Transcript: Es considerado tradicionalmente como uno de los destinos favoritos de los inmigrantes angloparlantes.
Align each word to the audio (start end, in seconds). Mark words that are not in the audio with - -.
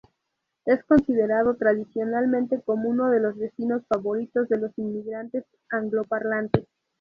Es 0.65 0.83
considerado 0.85 1.57
tradicionalmente 1.57 2.59
como 2.63 2.89
uno 2.89 3.11
de 3.11 3.19
los 3.19 3.37
destinos 3.37 3.85
favoritos 3.85 4.49
de 4.49 4.57
los 4.57 4.75
inmigrantes 4.79 5.45
angloparlantes. 5.69 6.65